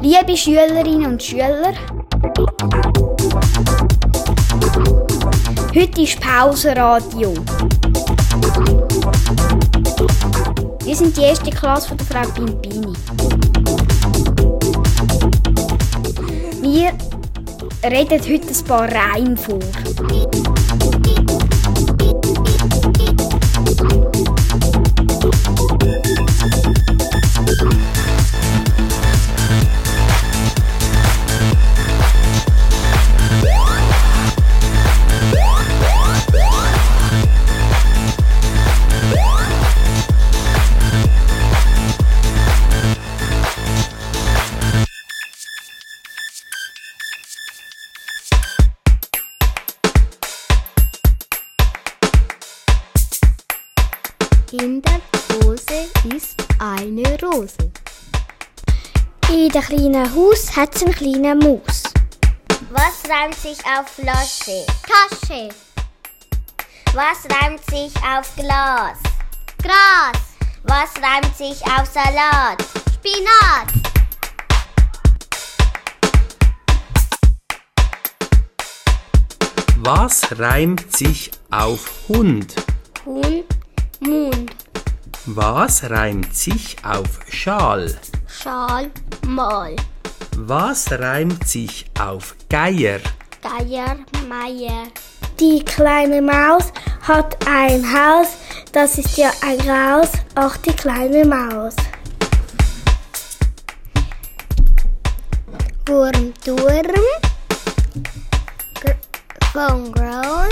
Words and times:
Liebe 0.00 0.36
Schülerinnen 0.36 1.06
und 1.06 1.22
Schüler, 1.22 1.72
heute 5.74 6.02
ist 6.02 6.20
Pausenradio. 6.20 7.32
Wir 10.84 10.94
sind 10.94 11.16
die 11.16 11.22
erste 11.22 11.50
Klasse 11.50 11.88
von 11.88 11.96
der 11.96 12.06
Frau 12.06 12.30
Pimpini. 12.32 12.92
Wir 16.60 16.92
reden 17.82 18.20
heute 18.20 18.48
ein 18.48 18.64
paar 18.66 18.88
Reime 18.92 19.36
vor. 19.36 19.58
In 54.60 54.80
der 54.82 55.00
Hose 55.42 55.90
ist 56.14 56.36
eine 56.60 57.02
Rose. 57.20 57.56
In 59.28 59.48
der 59.48 59.62
kleinen 59.62 60.14
Haus 60.14 60.54
hat's 60.54 60.84
einen 60.84 60.94
kleinen 60.94 61.40
Maus. 61.40 61.82
Was 62.70 63.10
reimt 63.10 63.34
sich 63.34 63.58
auf 63.66 63.88
Flasche? 63.88 64.64
Tasche. 64.86 65.48
Was 66.92 67.26
reimt 67.34 67.64
sich 67.68 67.92
auf 67.96 68.32
Glas? 68.36 68.98
Gras. 69.60 70.22
Was 70.62 71.02
reimt 71.02 71.36
sich 71.36 71.60
auf 71.66 71.90
Salat? 71.92 72.64
Spinat. 72.94 73.72
Was 79.78 80.38
reimt 80.38 80.96
sich 80.96 81.32
auf 81.50 81.90
Hund? 82.08 82.54
Hund, 83.04 83.44
Mund, 84.00 84.50
Was 85.26 85.88
reimt 85.88 86.34
sich 86.34 86.76
auf 86.84 87.20
Schal? 87.28 87.96
Schal, 88.26 88.90
Mal. 89.26 89.76
Was 90.36 90.90
reimt 90.92 91.46
sich 91.46 91.86
auf 91.98 92.34
Geier? 92.50 93.00
Geier, 93.42 93.96
Meier. 94.28 94.88
Die 95.40 95.64
kleine 95.64 96.20
Maus 96.22 96.72
hat 97.02 97.36
ein 97.46 97.84
Haus, 97.84 98.28
das 98.72 98.98
ist 98.98 99.16
ja 99.16 99.30
ein 99.42 99.58
Graus, 99.58 100.10
auch 100.34 100.56
die 100.58 100.72
kleine 100.72 101.24
Maus. 101.24 101.74
Wurm, 105.86 106.32
Turm, 106.44 106.94
Gr 108.80 108.94
von 109.52 109.92
Grown, 109.92 110.48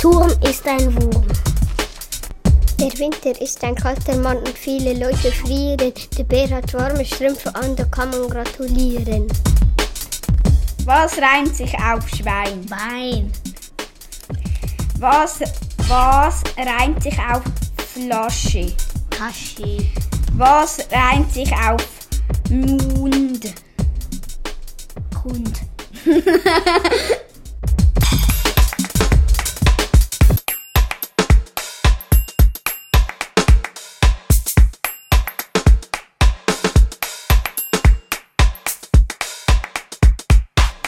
Turm 0.00 0.32
ist 0.48 0.66
ein 0.66 0.94
Wurm. 0.94 1.26
Der 2.78 2.98
Winter 2.98 3.38
ist 3.38 3.62
ein 3.62 3.74
kalter 3.74 4.16
Mann 4.16 4.38
und 4.38 4.56
viele 4.56 4.94
Leute 4.94 5.30
frieren. 5.30 5.92
Der 6.16 6.24
Bär 6.24 6.48
hat 6.48 6.72
warme 6.72 7.04
Strümpfe 7.04 7.54
an, 7.54 7.76
da 7.76 7.84
kann 7.84 8.08
man 8.08 8.30
gratulieren. 8.30 9.26
Was 10.86 11.18
reimt 11.18 11.54
sich 11.54 11.74
auf 11.74 12.08
Schwein? 12.08 12.64
Bein. 12.64 13.30
Was, 14.98 15.40
was 15.86 16.44
reimt 16.56 17.02
sich 17.02 17.18
auf 17.18 17.42
Flasche? 17.92 18.72
Tasche. 19.10 19.84
Was 20.32 20.78
reimt 20.90 21.30
sich 21.30 21.52
auf 21.52 21.86
Mund? 22.48 23.52
Hund. 25.22 25.60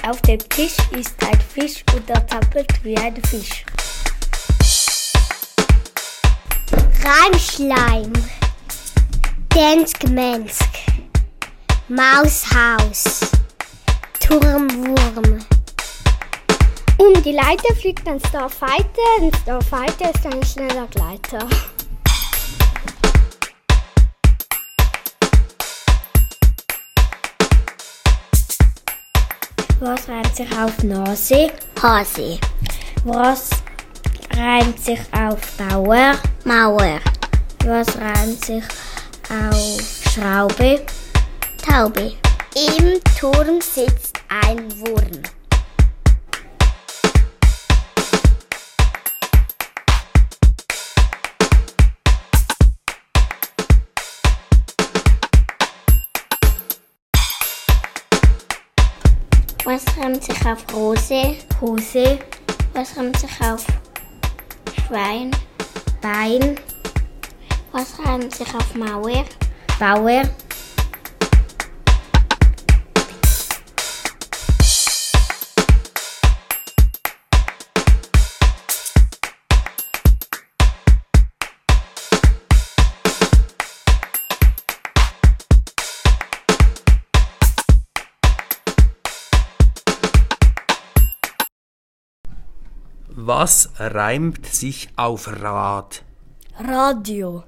Auf 0.04 0.20
dem 0.22 0.40
Tisch 0.48 0.76
ist 0.90 1.14
ein 1.24 1.40
Fisch 1.40 1.84
und 1.94 2.10
er 2.10 2.26
zappelt 2.26 2.68
wie 2.82 2.96
ein 2.96 3.14
Fisch. 3.24 3.64
Reimschleim. 7.04 8.12
Denskmensk. 9.54 10.68
Maushaus. 11.86 13.20
Turmwurm. 14.18 15.44
Um 16.98 17.22
die 17.22 17.32
Leiter 17.32 17.74
fliegt 17.80 18.08
ein 18.08 18.18
Starfighter. 18.28 18.84
Ein 19.20 19.32
Starfighter 19.42 20.10
ist 20.12 20.26
ein 20.26 20.44
schneller 20.44 20.88
Gleiter. 20.88 21.46
Was 29.84 30.08
reimt 30.08 30.36
sich 30.36 30.48
auf 30.56 30.80
Nase? 30.84 31.50
Hase. 31.82 32.38
Was 33.02 33.50
reimt 34.36 34.78
sich 34.78 35.00
auf 35.10 35.40
Bauer? 35.56 36.14
Mauer. 36.44 37.00
Was 37.64 37.88
reimt 37.96 38.44
sich 38.44 38.62
auf 39.28 40.12
Schraube? 40.14 40.86
Taube. 41.66 42.12
Im 42.78 43.00
Turm 43.18 43.60
sitzt 43.60 44.20
ein 44.28 44.70
Wurm. 44.78 45.20
Was 59.72 59.84
reimt 59.96 60.22
sich 60.22 60.44
auf 60.44 60.66
Rose? 60.74 61.34
Hose. 61.58 62.18
Was 62.74 62.94
reimt 62.94 63.18
sich 63.18 63.30
auf 63.40 63.64
Schwein? 64.86 65.30
Bein. 66.02 66.56
Was 67.72 67.98
reimt 68.04 68.34
sich 68.34 68.54
auf 68.54 68.74
Mauer? 68.74 69.24
Bauer. 69.80 70.24
Was 93.14 93.68
reimt 93.78 94.46
sich 94.46 94.88
auf 94.96 95.28
Rad? 95.28 96.02
Radio, 96.58 97.44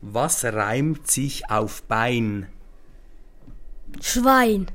Was 0.00 0.44
reimt 0.44 1.08
sich 1.08 1.48
auf 1.48 1.84
Bein? 1.84 2.48
Schwein, 4.00 4.66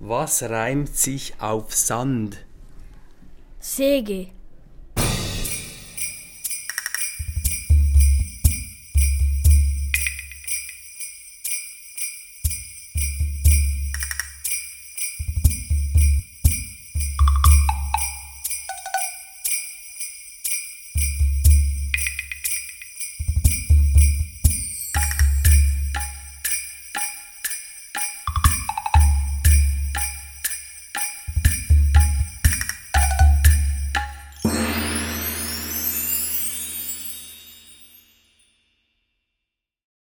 Was 0.00 0.42
reimt 0.44 0.96
sich 0.96 1.34
auf 1.40 1.74
Sand? 1.74 2.46
Säge, 3.60 4.28